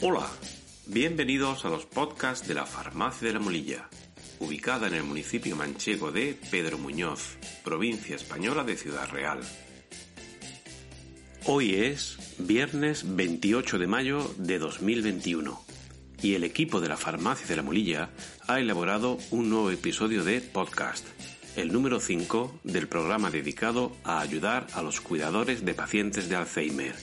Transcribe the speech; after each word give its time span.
Hola, 0.00 0.26
bienvenidos 0.86 1.64
a 1.64 1.70
los 1.70 1.86
podcasts 1.86 2.48
de 2.48 2.54
la 2.54 2.66
Farmacia 2.66 3.28
de 3.28 3.34
la 3.34 3.40
Molilla, 3.40 3.88
ubicada 4.40 4.88
en 4.88 4.94
el 4.94 5.04
municipio 5.04 5.54
manchego 5.56 6.10
de 6.10 6.36
Pedro 6.50 6.78
Muñoz, 6.78 7.38
provincia 7.62 8.16
española 8.16 8.64
de 8.64 8.76
Ciudad 8.76 9.08
Real. 9.08 9.40
Hoy 11.46 11.76
es 11.76 12.18
viernes 12.38 13.04
28 13.14 13.78
de 13.78 13.86
mayo 13.86 14.34
de 14.36 14.58
2021 14.58 15.64
y 16.22 16.34
el 16.34 16.44
equipo 16.44 16.80
de 16.80 16.88
la 16.88 16.96
Farmacia 16.96 17.46
de 17.46 17.56
la 17.56 17.62
Molilla 17.62 18.10
ha 18.48 18.58
elaborado 18.58 19.18
un 19.30 19.48
nuevo 19.48 19.70
episodio 19.70 20.24
de 20.24 20.40
podcast, 20.40 21.06
el 21.56 21.72
número 21.72 22.00
5 22.00 22.60
del 22.64 22.88
programa 22.88 23.30
dedicado 23.30 23.96
a 24.02 24.20
ayudar 24.20 24.66
a 24.74 24.82
los 24.82 25.00
cuidadores 25.00 25.64
de 25.64 25.74
pacientes 25.74 26.28
de 26.28 26.36
Alzheimer. 26.36 26.96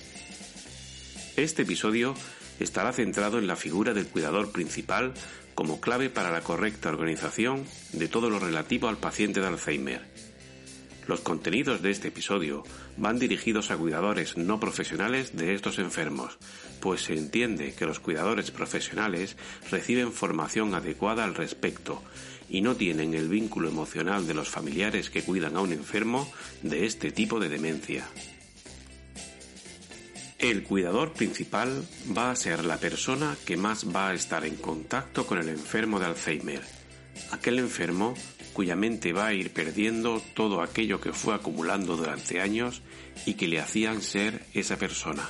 Este 1.38 1.62
episodio 1.62 2.16
estará 2.64 2.94
centrado 2.94 3.40
en 3.40 3.48
la 3.48 3.56
figura 3.56 3.94
del 3.94 4.08
cuidador 4.08 4.52
principal 4.52 5.14
como 5.56 5.81
clave 5.81 6.09
para 6.09 6.31
la 6.31 6.42
correcta 6.42 6.90
organización 6.90 7.66
de 7.94 8.08
todo 8.08 8.30
lo 8.30 8.40
relativo 8.40 8.88
al 8.88 8.98
paciente 8.98 9.42
de 9.42 9.48
Alzheimer. 9.48 10.02
Los 11.08 11.22
contenidos 11.22 11.81
de 11.81 11.92
este 11.92 12.09
episodio 12.09 12.64
van 12.98 13.20
dirigidos 13.20 13.72
a 13.72 13.78
cuidadores 13.78 14.38
no 14.38 14.59
profesionales 14.59 15.36
de 15.36 15.56
estos 15.56 15.80
enfermos, 15.80 16.38
pues 16.80 17.02
se 17.02 17.14
entiende 17.14 17.73
que 17.73 17.86
los 17.86 18.00
cuidadores 18.00 18.52
profesionales 18.52 19.36
reciben 19.70 20.14
formación 20.14 20.73
adecuada 20.75 21.23
al 21.23 21.36
respecto 21.36 22.02
y 22.50 22.62
no 22.62 22.75
tienen 22.75 23.14
el 23.14 23.30
vínculo 23.30 23.70
emocional 23.70 24.28
de 24.28 24.34
los 24.34 24.50
familiares 24.50 25.09
que 25.09 25.23
cuidan 25.23 25.58
a 25.58 25.62
un 25.62 25.73
enfermo 25.73 26.31
de 26.62 26.86
este 26.86 27.12
tipo 27.12 27.40
de 27.40 27.50
demencia. 27.50 28.08
El 30.42 30.64
cuidador 30.64 31.14
principal 31.14 31.88
va 32.17 32.31
a 32.31 32.36
ser 32.36 32.66
la 32.66 32.78
persona 32.78 33.38
que 33.45 33.58
más 33.58 33.95
va 33.95 34.09
a 34.09 34.14
estar 34.16 34.44
en 34.44 34.56
contacto 34.56 35.28
con 35.28 35.38
el 35.38 35.50
enfermo 35.50 36.00
de 36.00 36.08
Alzheimer, 36.08 36.64
aquel 37.30 37.59
enfermo 37.59 38.16
cuya 38.52 38.75
mente 38.75 39.14
va 39.14 39.28
a 39.28 39.34
ir 39.34 39.53
perdiendo 39.53 40.19
todo 40.34 40.64
aquello 40.64 41.00
que 41.00 41.14
fue 41.14 41.36
acumulando 41.36 41.95
durante 41.95 42.42
años 42.42 42.81
y 43.28 43.36
que 43.36 43.47
le 43.47 43.59
hacían 43.59 44.02
ser 44.02 44.44
esa 44.56 44.78
persona, 44.78 45.30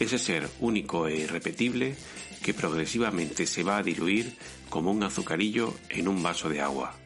ese 0.00 0.18
ser 0.18 0.48
único 0.58 1.06
e 1.06 1.18
irrepetible 1.18 1.94
que 2.42 2.52
progresivamente 2.52 3.46
se 3.46 3.62
va 3.62 3.78
a 3.78 3.82
diluir 3.84 4.36
como 4.68 4.90
un 4.90 5.04
azucarillo 5.04 5.72
en 5.88 6.08
un 6.08 6.20
vaso 6.20 6.48
de 6.48 6.60
agua. 6.60 6.96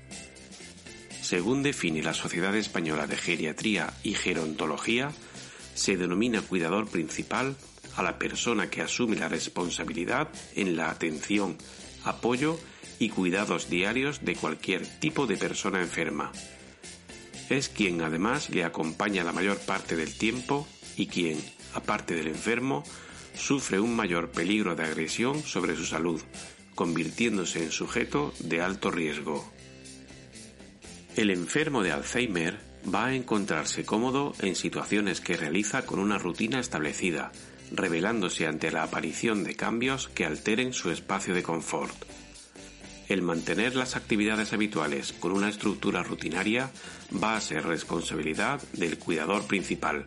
Según 1.21 1.63
define 1.63 2.03
la 2.03 2.15
Sociedad 2.15 2.57
Española 2.57 3.07
de 3.07 3.19
Geriatría 3.19 3.93
y 4.03 4.15
Gerontología, 4.15 5.11
se 5.77 5.97
denomina 5.97 6.41
cuidador 6.41 6.89
principal 6.89 7.55
a 7.97 8.03
la 8.03 8.19
persona 8.19 8.69
que 8.69 8.83
asume 8.83 9.17
la 9.17 9.29
responsabilidad 9.29 10.29
en 10.55 10.77
la 10.77 10.91
atención, 10.91 11.57
apoyo 12.03 12.59
y 12.99 13.11
cuidados 13.11 13.69
diarios 13.69 14.25
de 14.25 14.35
cualquier 14.35 14.87
tipo 14.87 15.27
de 15.27 15.37
persona 15.37 15.81
enferma. 15.81 16.33
Es 17.51 17.69
quien 17.69 18.01
además 18.03 18.51
le 18.51 18.65
acompaña 18.65 19.23
la 19.23 19.33
mayor 19.33 19.59
parte 19.59 19.97
del 19.97 20.13
tiempo 20.15 20.67
y 20.97 21.07
quien, 21.07 21.39
aparte 21.75 22.15
del 22.15 22.29
enfermo, 22.29 22.83
sufre 23.35 23.79
un 23.79 23.95
mayor 23.95 24.31
peligro 24.31 24.75
de 24.75 24.85
agresión 24.85 25.43
sobre 25.43 25.77
su 25.77 25.85
salud, 25.85 26.21
convirtiéndose 26.75 27.63
en 27.63 27.71
sujeto 27.71 28.33
de 28.41 28.63
alto 28.63 28.91
riesgo. 28.91 29.49
El 31.17 31.31
enfermo 31.31 31.83
de 31.83 31.93
Alzheimer 31.93 32.66
va 32.93 33.07
a 33.07 33.15
encontrarse 33.15 33.85
cómodo 33.85 34.35
en 34.41 34.55
situaciones 34.55 35.21
que 35.21 35.37
realiza 35.37 35.85
con 35.85 35.99
una 35.99 36.19
rutina 36.19 36.61
establecida, 36.61 37.33
revelándose 37.73 38.47
ante 38.47 38.71
la 38.71 38.83
aparición 38.83 39.45
de 39.45 39.57
cambios 39.57 40.09
que 40.09 40.25
alteren 40.25 40.73
su 40.73 40.91
espacio 40.91 41.35
de 41.35 41.43
confort. 41.43 41.97
El 43.09 43.23
mantener 43.23 43.77
las 43.77 43.95
actividades 43.97 44.53
habituales 44.53 45.13
con 45.13 45.33
una 45.33 45.49
estructura 45.49 46.03
rutinaria 46.03 46.71
va 47.23 47.37
a 47.37 47.41
ser 47.41 47.65
responsabilidad 47.65 48.61
del 48.73 48.99
cuidador 48.99 49.47
principal 49.47 50.07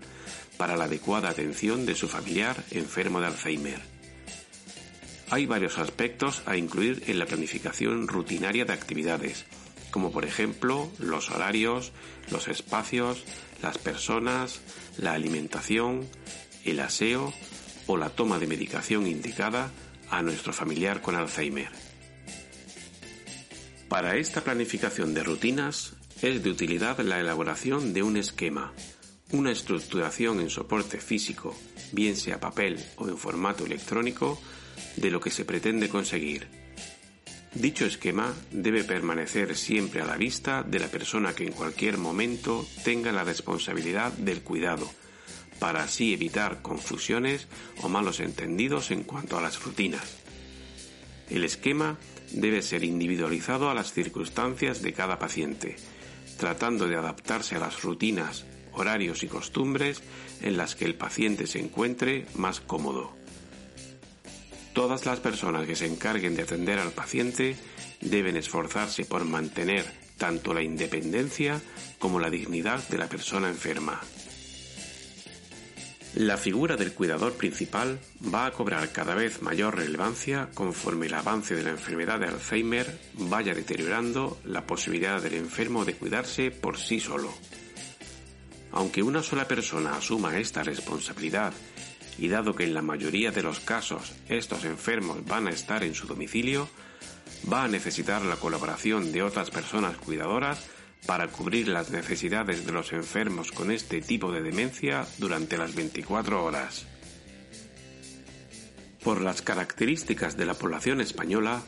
para 0.57 0.75
la 0.75 0.85
adecuada 0.85 1.29
atención 1.29 1.85
de 1.85 1.95
su 1.95 2.09
familiar 2.09 2.63
enfermo 2.71 3.21
de 3.21 3.27
Alzheimer. 3.27 3.79
Hay 5.31 5.45
varios 5.45 5.77
aspectos 5.77 6.41
a 6.45 6.57
incluir 6.57 7.03
en 7.07 7.19
la 7.19 7.25
planificación 7.25 8.07
rutinaria 8.07 8.65
de 8.65 8.73
actividades, 8.73 9.45
como 9.91 10.11
por 10.11 10.25
ejemplo 10.25 10.89
los 10.99 11.29
horarios, 11.31 11.91
los 12.31 12.47
espacios, 12.47 13.23
las 13.61 13.77
personas, 13.77 14.61
la 14.97 15.13
alimentación, 15.13 16.07
el 16.65 16.79
aseo 16.79 17.33
o 17.87 17.97
la 17.97 18.09
toma 18.09 18.39
de 18.39 18.47
medicación 18.47 19.07
indicada 19.07 19.71
a 20.09 20.21
nuestro 20.21 20.53
familiar 20.53 21.01
con 21.01 21.15
Alzheimer. 21.15 21.69
Para 23.87 24.17
esta 24.17 24.41
planificación 24.43 25.13
de 25.13 25.23
rutinas 25.23 25.93
es 26.21 26.43
de 26.43 26.51
utilidad 26.51 26.99
la 26.99 27.19
elaboración 27.19 27.93
de 27.93 28.03
un 28.03 28.17
esquema, 28.17 28.73
una 29.31 29.51
estructuración 29.51 30.39
en 30.39 30.49
soporte 30.49 30.99
físico, 30.99 31.55
bien 31.91 32.15
sea 32.15 32.39
papel 32.39 32.83
o 32.97 33.07
en 33.07 33.17
formato 33.17 33.65
electrónico, 33.65 34.39
de 34.95 35.11
lo 35.11 35.19
que 35.19 35.31
se 35.31 35.45
pretende 35.45 35.89
conseguir 35.89 36.58
Dicho 37.53 37.85
esquema 37.85 38.33
debe 38.51 38.83
permanecer 38.83 39.57
siempre 39.57 40.01
a 40.01 40.05
la 40.05 40.17
vista 40.17 40.61
de 40.61 40.79
la 40.79 40.87
persona 40.87 41.33
que 41.33 41.45
en 41.45 41.51
cualquier 41.51 41.97
momento 41.97 42.65
tenga 42.83 43.11
la 43.11 43.23
responsabilidad 43.23 44.13
del 44.13 44.41
cuidado, 44.41 44.89
para 45.57 45.83
así 45.83 46.13
evitar 46.13 46.61
confusiones 46.61 47.47
o 47.81 47.89
malos 47.89 48.19
entendidos 48.19 48.91
en 48.91 49.03
cuanto 49.03 49.37
a 49.37 49.41
las 49.41 49.61
rutinas. 49.63 50.17
El 51.29 51.43
esquema 51.43 51.97
debe 52.31 52.61
ser 52.61 52.83
individualizado 52.83 53.69
a 53.69 53.73
las 53.73 53.93
circunstancias 53.93 54.81
de 54.83 54.93
cada 54.93 55.17
paciente, 55.17 55.75
tratando 56.37 56.87
de 56.87 56.95
adaptarse 56.95 57.55
a 57.55 57.59
las 57.59 57.81
rutinas, 57.81 58.45
horarios 58.73 59.23
y 59.23 59.27
costumbres 59.27 60.01
en 60.41 60.55
las 60.55 60.75
que 60.75 60.85
el 60.85 60.95
paciente 60.95 61.47
se 61.47 61.59
encuentre 61.59 62.25
más 62.35 62.59
cómodo. 62.61 63.18
Todas 64.73 65.05
las 65.05 65.19
personas 65.19 65.65
que 65.65 65.75
se 65.75 65.85
encarguen 65.85 66.35
de 66.35 66.43
atender 66.43 66.79
al 66.79 66.91
paciente 66.91 67.55
deben 68.01 68.37
esforzarse 68.37 69.05
por 69.05 69.25
mantener 69.25 69.85
tanto 70.17 70.53
la 70.53 70.61
independencia 70.61 71.61
como 71.97 72.19
la 72.19 72.29
dignidad 72.29 72.87
de 72.89 72.97
la 72.97 73.07
persona 73.07 73.49
enferma. 73.49 74.01
La 76.15 76.37
figura 76.37 76.75
del 76.75 76.93
cuidador 76.93 77.33
principal 77.33 77.99
va 78.33 78.47
a 78.47 78.51
cobrar 78.51 78.91
cada 78.91 79.13
vez 79.13 79.41
mayor 79.43 79.77
relevancia 79.77 80.49
conforme 80.53 81.05
el 81.05 81.13
avance 81.13 81.55
de 81.55 81.63
la 81.63 81.69
enfermedad 81.69 82.19
de 82.19 82.27
Alzheimer 82.27 82.99
vaya 83.13 83.53
deteriorando 83.53 84.39
la 84.43 84.65
posibilidad 84.65 85.21
del 85.21 85.35
enfermo 85.35 85.85
de 85.85 85.93
cuidarse 85.93 86.49
por 86.49 86.79
sí 86.79 86.99
solo. 86.99 87.31
Aunque 88.71 89.03
una 89.03 89.21
sola 89.21 89.47
persona 89.47 89.95
asuma 89.95 90.39
esta 90.39 90.63
responsabilidad 90.63 91.53
y 92.19 92.27
dado 92.27 92.55
que 92.55 92.65
en 92.65 92.73
la 92.73 92.81
mayoría 92.81 93.31
de 93.31 93.43
los 93.43 93.59
casos 93.59 94.13
estos 94.27 94.65
enfermos 94.65 95.25
van 95.25 95.47
a 95.47 95.51
estar 95.51 95.83
en 95.83 95.95
su 95.95 96.05
domicilio, 96.05 96.67
va 97.51 97.63
a 97.63 97.67
necesitar 97.67 98.23
la 98.23 98.35
colaboración 98.35 99.11
de 99.11 99.23
otras 99.23 99.49
personas 99.51 99.95
cuidadoras 99.97 100.59
para 101.05 101.27
cubrir 101.27 101.69
las 101.69 101.91
necesidades 101.91 102.65
de 102.65 102.71
los 102.73 102.91
enfermos 102.91 103.51
con 103.51 103.71
este 103.71 104.01
tipo 104.01 104.31
de 104.31 104.41
demencia 104.41 105.07
durante 105.17 105.57
las 105.57 105.75
24 105.75 106.43
horas. 106.43 106.85
Por 109.01 109.21
las 109.21 109.41
características 109.41 110.35
de 110.35 110.45
la 110.45 110.55
población 110.55 110.99
española, 110.99 111.63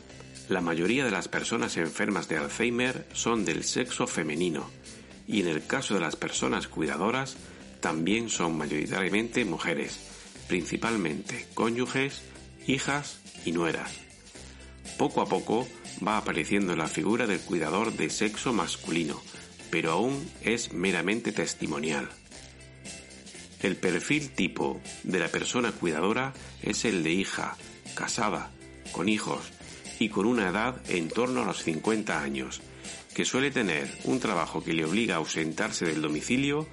la 0.50 0.60
mayoría 0.60 1.06
de 1.06 1.10
las 1.10 1.28
personas 1.28 1.78
enfermas 1.78 2.28
de 2.28 2.36
Alzheimer 2.36 3.06
son 3.14 3.46
del 3.46 3.64
sexo 3.64 4.06
femenino 4.06 4.68
y 5.26 5.40
en 5.40 5.48
el 5.48 5.66
caso 5.66 5.94
de 5.94 6.00
las 6.00 6.16
personas 6.16 6.68
cuidadoras 6.68 7.38
también 7.80 8.28
son 8.28 8.58
mayoritariamente 8.58 9.46
mujeres, 9.46 10.11
principalmente 10.52 11.46
cónyuges, 11.54 12.20
hijas 12.66 13.22
y 13.46 13.52
nueras. 13.52 13.90
Poco 14.98 15.22
a 15.22 15.26
poco 15.26 15.66
va 16.06 16.18
apareciendo 16.18 16.76
la 16.76 16.88
figura 16.88 17.26
del 17.26 17.40
cuidador 17.40 17.94
de 17.94 18.10
sexo 18.10 18.52
masculino, 18.52 19.18
pero 19.70 19.92
aún 19.92 20.30
es 20.42 20.74
meramente 20.74 21.32
testimonial. 21.32 22.06
El 23.62 23.76
perfil 23.76 24.28
tipo 24.32 24.78
de 25.04 25.20
la 25.20 25.28
persona 25.28 25.72
cuidadora 25.72 26.34
es 26.60 26.84
el 26.84 27.02
de 27.02 27.12
hija, 27.12 27.56
casada, 27.94 28.50
con 28.92 29.08
hijos 29.08 29.40
y 29.98 30.10
con 30.10 30.26
una 30.26 30.50
edad 30.50 30.82
en 30.90 31.08
torno 31.08 31.40
a 31.40 31.46
los 31.46 31.62
50 31.62 32.22
años, 32.22 32.60
que 33.14 33.24
suele 33.24 33.50
tener 33.50 33.90
un 34.04 34.20
trabajo 34.20 34.62
que 34.62 34.74
le 34.74 34.84
obliga 34.84 35.14
a 35.14 35.18
ausentarse 35.18 35.86
del 35.86 36.02
domicilio 36.02 36.68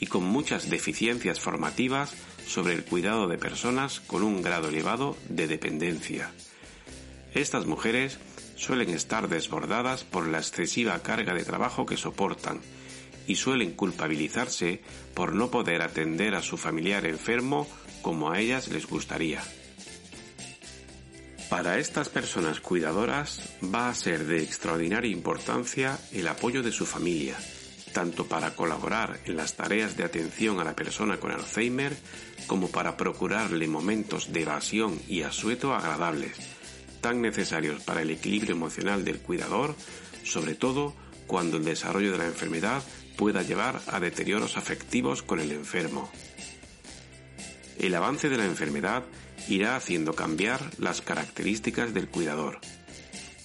y 0.00 0.06
con 0.06 0.24
muchas 0.24 0.68
deficiencias 0.68 1.38
formativas 1.38 2.16
sobre 2.46 2.74
el 2.74 2.84
cuidado 2.84 3.28
de 3.28 3.38
personas 3.38 4.00
con 4.00 4.22
un 4.22 4.42
grado 4.42 4.68
elevado 4.68 5.16
de 5.28 5.46
dependencia. 5.46 6.30
Estas 7.34 7.66
mujeres 7.66 8.18
suelen 8.56 8.90
estar 8.90 9.28
desbordadas 9.28 10.04
por 10.04 10.26
la 10.26 10.38
excesiva 10.38 10.98
carga 11.00 11.34
de 11.34 11.44
trabajo 11.44 11.86
que 11.86 11.96
soportan 11.96 12.60
y 13.26 13.36
suelen 13.36 13.72
culpabilizarse 13.72 14.82
por 15.14 15.34
no 15.34 15.50
poder 15.50 15.82
atender 15.82 16.34
a 16.34 16.42
su 16.42 16.56
familiar 16.56 17.06
enfermo 17.06 17.66
como 18.02 18.30
a 18.30 18.40
ellas 18.40 18.68
les 18.68 18.86
gustaría. 18.86 19.42
Para 21.48 21.78
estas 21.78 22.08
personas 22.08 22.60
cuidadoras 22.60 23.40
va 23.62 23.88
a 23.88 23.94
ser 23.94 24.24
de 24.24 24.42
extraordinaria 24.42 25.10
importancia 25.10 25.98
el 26.12 26.28
apoyo 26.28 26.62
de 26.62 26.70
su 26.70 26.86
familia, 26.86 27.36
tanto 27.92 28.26
para 28.26 28.54
colaborar 28.54 29.20
en 29.24 29.36
las 29.36 29.54
tareas 29.56 29.96
de 29.96 30.04
atención 30.04 30.60
a 30.60 30.64
la 30.64 30.76
persona 30.76 31.18
con 31.18 31.32
Alzheimer 31.32 31.96
como 32.46 32.68
para 32.68 32.96
procurarle 32.96 33.66
momentos 33.68 34.32
de 34.32 34.42
evasión 34.42 35.00
y 35.08 35.22
asueto 35.22 35.74
agradables, 35.74 36.36
tan 37.00 37.20
necesarios 37.20 37.82
para 37.82 38.02
el 38.02 38.10
equilibrio 38.10 38.54
emocional 38.54 39.04
del 39.04 39.18
cuidador, 39.18 39.74
sobre 40.24 40.54
todo 40.54 40.94
cuando 41.26 41.56
el 41.56 41.64
desarrollo 41.64 42.12
de 42.12 42.18
la 42.18 42.26
enfermedad 42.26 42.82
pueda 43.16 43.42
llevar 43.42 43.80
a 43.86 44.00
deterioros 44.00 44.56
afectivos 44.56 45.22
con 45.22 45.40
el 45.40 45.52
enfermo. 45.52 46.10
El 47.78 47.94
avance 47.94 48.28
de 48.28 48.36
la 48.36 48.44
enfermedad 48.44 49.04
irá 49.48 49.76
haciendo 49.76 50.14
cambiar 50.14 50.60
las 50.78 51.00
características 51.00 51.94
del 51.94 52.08
cuidador. 52.08 52.60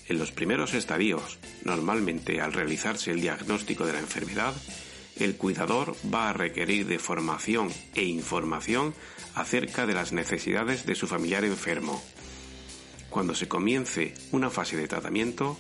En 0.08 0.20
los 0.20 0.32
primeros 0.32 0.76
estadios, 0.76 1.40
normalmente 1.64 2.40
al 2.40 2.54
realizarse 2.54 3.12
el 3.12 3.22
diagnóstico 3.22 3.86
de 3.88 3.94
la 3.94 4.00
enfermedad, 4.00 4.54
el 5.18 5.36
cuidador 5.36 5.96
va 6.14 6.30
a 6.30 6.34
requerir 6.34 6.86
de 6.86 7.00
formación 7.00 7.72
e 7.96 8.04
información 8.04 8.94
acerca 9.34 9.88
de 9.88 9.94
las 9.94 10.12
necesidades 10.12 10.86
de 10.86 10.96
su 10.96 11.08
familiar 11.08 11.44
enfermo. 11.44 12.04
Cuando 13.10 13.34
se 13.34 13.48
comience 13.48 14.14
una 14.32 14.50
fase 14.50 14.78
de 14.78 14.88
tratamiento, 14.88 15.58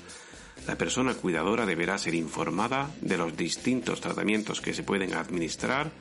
la 0.67 0.77
persona 0.77 1.15
cuidadora 1.15 1.65
deberá 1.65 1.97
ser 1.97 2.13
informada 2.15 2.91
de 3.01 3.17
los 3.17 3.35
distintos 3.35 4.01
tratamientos 4.01 4.61
que 4.61 4.73
se 4.73 4.83
pueden 4.83 5.13
administrar, 5.13 5.91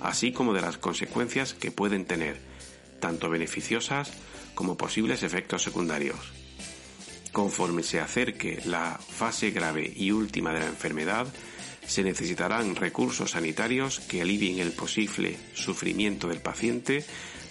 así 0.00 0.32
como 0.32 0.52
de 0.52 0.60
las 0.62 0.78
consecuencias 0.78 1.54
que 1.54 1.70
pueden 1.70 2.04
tener, 2.04 2.40
tanto 3.00 3.30
beneficiosas 3.30 4.12
como 4.54 4.76
posibles 4.76 5.22
efectos 5.22 5.62
secundarios. 5.62 6.35
Conforme 7.36 7.82
se 7.82 8.00
acerque 8.00 8.62
la 8.64 8.98
fase 8.98 9.50
grave 9.50 9.92
y 9.94 10.10
última 10.10 10.54
de 10.54 10.60
la 10.60 10.68
enfermedad, 10.68 11.26
se 11.86 12.02
necesitarán 12.02 12.74
recursos 12.74 13.32
sanitarios 13.32 14.00
que 14.00 14.22
alivien 14.22 14.58
el 14.58 14.72
posible 14.72 15.36
sufrimiento 15.52 16.28
del 16.28 16.40
paciente, 16.40 17.04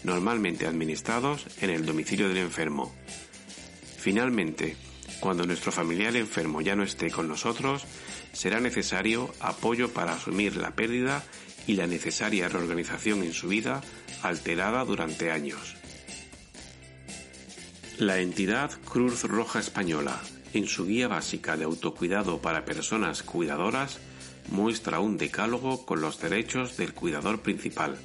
normalmente 0.04 0.66
administrados 0.66 1.46
en 1.62 1.70
el 1.70 1.86
domicilio 1.86 2.28
del 2.28 2.40
enfermo. 2.40 2.96
Finalmente, 4.00 4.76
cuando 5.20 5.46
nuestro 5.46 5.72
familiar 5.72 6.16
enfermo 6.16 6.62
ya 6.62 6.76
no 6.76 6.82
esté 6.82 7.12
con 7.12 7.28
nosotros, 7.28 7.86
será 8.34 8.60
necesario 8.60 9.36
apoyo 9.40 9.94
para 9.94 10.14
asumir 10.14 10.56
la 10.56 10.72
pérdida 10.72 11.24
y 11.68 11.76
la 11.76 11.86
necesaria 11.86 12.50
reorganización 12.50 13.22
en 13.22 13.34
su 13.34 13.50
vida 13.50 13.82
alterada 14.24 14.84
durante 14.84 15.30
años. 15.30 15.76
La 18.00 18.20
entidad 18.20 18.72
Cruz 18.84 19.24
Roja 19.24 19.60
Española, 19.60 20.22
en 20.52 20.68
su 20.68 20.86
guía 20.86 21.08
básica 21.08 21.56
de 21.56 21.64
autocuidado 21.64 22.42
para 22.42 22.66
personas 22.66 23.24
cuidadoras, 23.24 24.00
muestra 24.50 25.00
un 25.00 25.18
decálogo 25.18 25.86
con 25.86 26.02
los 26.02 26.20
derechos 26.20 26.76
del 26.76 26.94
cuidador 26.94 27.42
principal, 27.42 27.98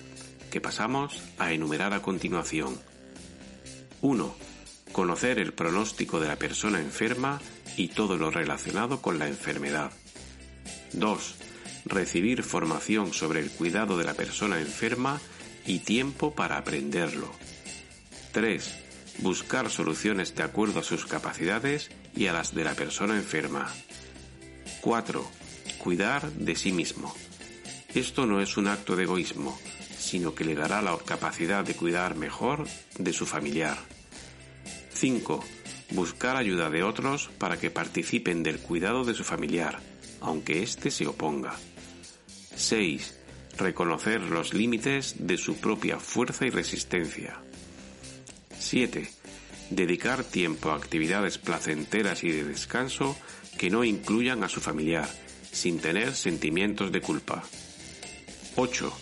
que 0.53 0.61
pasamos 0.61 1.21
a 1.39 1.53
enumerar 1.53 1.93
a 1.93 2.03
continuación. 2.03 2.79
1. 4.01 4.33
Conocer 4.93 5.41
el 5.41 5.53
pronóstico 5.55 6.21
de 6.21 6.29
la 6.29 6.37
persona 6.37 6.79
enferma 6.79 7.41
y 7.77 7.89
todo 7.89 8.17
lo 8.17 8.31
relacionado 8.31 9.03
con 9.03 9.19
la 9.19 9.27
enfermedad. 9.27 9.91
2. 10.93 11.35
Recibir 11.87 12.45
formación 12.45 13.13
sobre 13.13 13.41
el 13.41 13.51
cuidado 13.51 13.99
de 13.99 14.05
la 14.05 14.15
persona 14.15 14.61
enferma 14.61 15.21
y 15.67 15.81
tiempo 15.81 16.33
para 16.33 16.59
aprenderlo. 16.59 17.29
3. 18.31 18.90
Buscar 19.23 19.71
soluciones 19.71 20.35
de 20.35 20.43
acuerdo 20.43 20.81
a 20.81 20.85
sus 20.85 21.07
capacidades 21.07 21.91
y 22.15 22.27
a 22.27 22.33
las 22.33 22.55
de 22.55 22.65
la 22.65 22.75
persona 22.75 23.17
enferma. 23.17 23.73
4 24.81 25.41
cuidar 25.81 26.31
de 26.33 26.55
sí 26.55 26.73
mismo. 26.73 27.15
Esto 27.95 28.27
no 28.27 28.41
es 28.41 28.57
un 28.57 28.69
acto 28.69 28.95
de 28.95 29.05
egoísmo, 29.05 29.59
sino 29.99 30.35
que 30.35 30.45
le 30.45 30.55
dará 30.55 30.83
la 30.83 30.97
capacidad 30.99 31.65
de 31.65 31.75
cuidar 31.75 32.15
mejor 32.15 32.67
de 32.99 33.13
su 33.13 33.27
familiar. 33.27 33.79
5. 34.93 35.43
Buscar 35.93 36.37
ayuda 36.37 36.71
de 36.71 36.83
otros 36.83 37.31
para 37.39 37.59
que 37.59 37.71
participen 37.71 38.43
del 38.43 38.61
cuidado 38.61 39.05
de 39.05 39.15
su 39.15 39.25
familiar, 39.25 39.81
aunque 40.21 40.63
éste 40.63 40.91
se 40.91 41.07
oponga. 41.07 41.57
6. 42.55 43.17
Reconocer 43.57 44.21
los 44.21 44.53
límites 44.55 45.17
de 45.19 45.39
su 45.39 45.57
propia 45.57 45.99
fuerza 45.99 46.47
y 46.47 46.51
resistencia. 46.51 47.41
7. 48.71 49.11
Dedicar 49.71 50.23
tiempo 50.23 50.71
a 50.71 50.77
actividades 50.77 51.39
placenteras 51.39 52.23
y 52.23 52.31
de 52.31 52.45
descanso 52.45 53.17
que 53.59 53.69
no 53.69 53.83
incluyan 53.83 54.45
a 54.45 54.49
su 54.49 54.61
familiar 54.61 55.09
sin 55.51 55.81
tener 55.81 56.15
sentimientos 56.15 56.93
de 56.93 57.01
culpa. 57.01 57.43
8. 58.55 58.97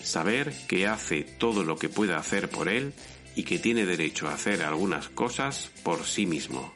Saber 0.00 0.54
que 0.68 0.86
hace 0.86 1.24
todo 1.24 1.64
lo 1.64 1.76
que 1.78 1.88
puede 1.88 2.14
hacer 2.14 2.48
por 2.48 2.68
él 2.68 2.92
y 3.34 3.42
que 3.42 3.58
tiene 3.58 3.86
derecho 3.86 4.28
a 4.28 4.34
hacer 4.34 4.62
algunas 4.62 5.08
cosas 5.08 5.72
por 5.82 6.04
sí 6.04 6.24
mismo. 6.24 6.72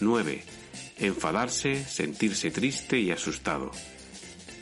9. 0.00 0.44
Enfadarse, 0.98 1.82
sentirse 1.86 2.50
triste 2.50 3.00
y 3.00 3.12
asustado. 3.12 3.70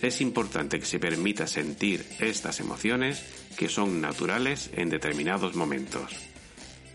Es 0.01 0.21
importante 0.21 0.79
que 0.79 0.87
se 0.87 1.01
permita 1.01 1.49
sentir 1.49 2.07
estas 2.21 2.61
emociones 2.61 3.25
que 3.57 3.69
son 3.69 4.01
naturales 4.01 4.71
en 4.75 4.91
determinados 4.91 5.57
momentos. 5.57 6.28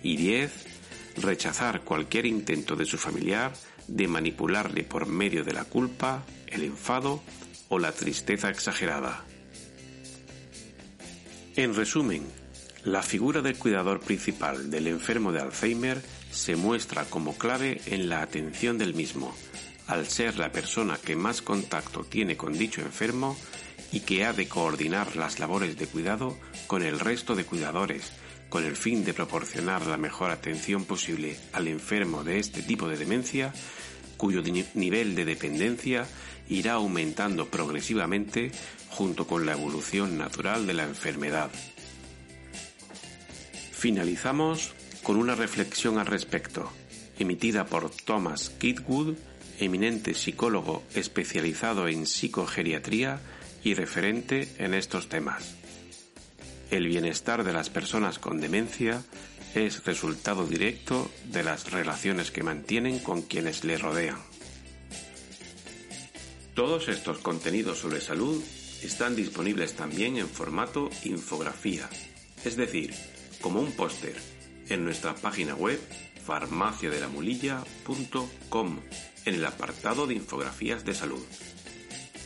Y 0.04 0.18
10. 0.18 0.52
Rechazar 1.18 1.82
cualquier 1.82 2.26
intento 2.26 2.76
de 2.76 2.86
su 2.86 2.98
familiar 2.98 3.54
de 3.88 4.08
manipularle 4.08 4.84
por 4.84 5.08
medio 5.08 5.44
de 5.44 5.54
la 5.54 5.66
culpa, 5.66 6.24
el 6.48 6.64
enfado 6.64 7.22
o 7.70 7.80
la 7.80 7.92
tristeza 7.92 8.50
exagerada. 8.50 9.24
En 11.56 11.76
resumen, 11.76 12.24
la 12.84 13.04
figura 13.04 13.42
del 13.42 13.58
cuidador 13.58 14.00
principal 14.00 14.70
del 14.70 14.88
enfermo 14.88 15.32
de 15.32 15.42
Alzheimer 15.42 16.02
se 16.32 16.56
muestra 16.56 17.06
como 17.06 17.38
clave 17.38 17.80
en 17.86 18.10
la 18.10 18.22
atención 18.22 18.78
del 18.78 18.94
mismo, 18.94 19.34
al 19.88 20.08
ser 20.08 20.38
la 20.38 20.52
persona 20.52 20.98
que 20.98 21.16
más 21.16 21.42
contacto 21.42 22.04
tiene 22.04 22.36
con 22.38 22.58
dicho 22.58 22.82
enfermo 22.82 23.38
y 23.92 24.02
que 24.02 24.26
ha 24.26 24.34
de 24.34 24.48
coordinar 24.48 25.16
las 25.16 25.40
labores 25.40 25.78
de 25.78 25.86
cuidado 25.88 26.38
con 26.68 26.82
el 26.84 27.00
resto 27.00 27.36
de 27.36 27.46
cuidadores, 27.46 28.12
con 28.54 28.66
el 28.66 28.76
fin 28.76 29.04
de 29.04 29.16
proporcionar 29.16 29.88
la 29.88 29.98
mejor 29.98 30.30
atención 30.30 30.86
posible 30.86 31.36
al 31.54 31.68
enfermo 31.68 32.24
de 32.24 32.38
este 32.38 32.62
tipo 32.62 32.88
de 32.88 32.98
demencia, 32.98 33.52
cuyo 34.16 34.44
nivel 34.76 35.16
de 35.16 35.26
dependencia 35.26 36.06
irá 36.48 36.74
aumentando 36.74 37.48
progresivamente 37.48 38.52
junto 38.90 39.26
con 39.26 39.48
la 39.48 39.54
evolución 39.54 40.20
natural 40.20 40.68
de 40.68 40.76
la 40.76 40.84
enfermedad. 40.84 41.50
Finalizamos 43.72 44.76
con 45.02 45.18
una 45.18 45.34
reflexión 45.34 45.98
al 45.98 46.06
respecto, 46.06 46.72
emitida 47.18 47.66
por 47.66 47.90
Thomas 47.90 48.52
Kitwood, 48.52 49.16
eminente 49.58 50.14
psicólogo 50.14 50.84
especializado 50.94 51.88
en 51.88 52.06
psicogeriatría 52.06 53.20
y 53.64 53.74
referente 53.74 54.48
en 54.60 54.76
estos 54.76 55.10
temas. 55.10 55.63
El 56.72 56.88
bienestar 56.88 57.44
de 57.44 57.54
las 57.54 57.70
personas 57.70 58.20
con 58.20 58.40
demencia 58.40 59.04
es 59.54 59.84
resultado 59.86 60.46
directo 60.46 61.12
de 61.26 61.44
las 61.44 61.72
relaciones 61.72 62.32
que 62.32 62.44
mantienen 62.44 63.00
con 63.00 63.22
quienes 63.22 63.64
le 63.64 63.78
rodean. 63.78 64.18
Todos 66.56 66.88
estos 66.88 67.20
contenidos 67.20 67.80
sobre 67.80 68.02
salud 68.02 68.44
están 68.84 69.16
disponibles 69.16 69.76
también 69.76 70.18
en 70.18 70.28
formato 70.28 70.90
infografía, 71.04 71.88
es 72.44 72.58
decir, 72.58 72.94
como 73.42 73.60
un 73.60 73.72
póster, 73.72 74.16
en 74.70 74.84
nuestra 74.84 75.14
página 75.16 75.56
web 75.56 75.80
farmaciadelamulilla.com 76.26 78.80
en 79.26 79.36
el 79.36 79.46
apartado 79.46 80.08
de 80.08 80.16
infografías 80.16 80.84
de 80.86 80.94
salud. 80.94 81.24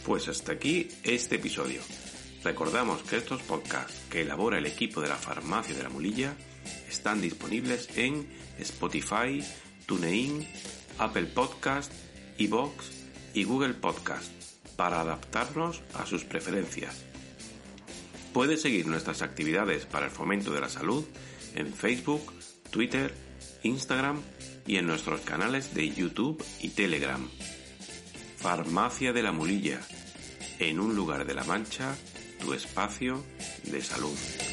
Pues 0.05 0.27
hasta 0.27 0.53
aquí 0.53 0.89
este 1.03 1.35
episodio. 1.35 1.81
Recordamos 2.43 3.01
que 3.03 3.17
estos 3.17 3.41
podcasts 3.41 4.01
que 4.09 4.21
elabora 4.21 4.57
el 4.57 4.65
equipo 4.65 5.01
de 5.01 5.09
la 5.09 5.15
Farmacia 5.15 5.75
de 5.75 5.83
la 5.83 5.89
Mulilla 5.89 6.35
están 6.87 7.21
disponibles 7.21 7.89
en 7.97 8.27
Spotify, 8.59 9.43
TuneIn, 9.85 10.47
Apple 10.99 11.25
Podcast, 11.25 11.91
iVoox 12.37 12.85
y 13.33 13.43
Google 13.43 13.73
Podcast 13.73 14.31
para 14.75 15.01
adaptarnos 15.01 15.81
a 15.93 16.05
sus 16.05 16.23
preferencias. 16.23 17.03
Puedes 18.33 18.61
seguir 18.61 18.87
nuestras 18.87 19.21
actividades 19.21 19.85
para 19.85 20.05
el 20.05 20.11
fomento 20.11 20.53
de 20.53 20.61
la 20.61 20.69
salud 20.69 21.03
en 21.55 21.73
Facebook, 21.73 22.33
Twitter, 22.69 23.13
Instagram 23.63 24.21
y 24.67 24.77
en 24.77 24.85
nuestros 24.85 25.21
canales 25.21 25.73
de 25.73 25.89
YouTube 25.89 26.43
y 26.61 26.69
Telegram. 26.69 27.27
Farmacia 28.37 29.11
de 29.13 29.23
la 29.23 29.31
Mulilla, 29.31 29.81
en 30.59 30.79
un 30.79 30.95
lugar 30.95 31.25
de 31.25 31.33
la 31.33 31.43
Mancha, 31.43 31.95
tu 32.47 32.53
espacio 32.53 33.21
de 33.63 33.81
salud. 33.81 34.46